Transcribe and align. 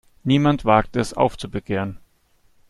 Niemand 0.23 0.65
wagt 0.65 0.95
es, 0.95 1.13
aufzubegehren. 1.13 1.99